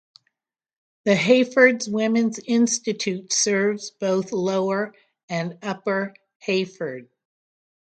The 1.05 1.13
Heyfords 1.13 1.87
Women's 1.87 2.39
Institute 2.39 3.31
serves 3.31 3.91
both 3.91 4.31
Lower 4.31 4.95
and 5.29 5.59
Upper 5.61 6.15
Heyford. 6.43 7.07